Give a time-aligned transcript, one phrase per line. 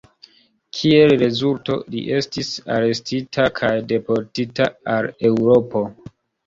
[0.77, 5.89] Kiel rezulto, li estis arestita kaj deportita al Eŭropo.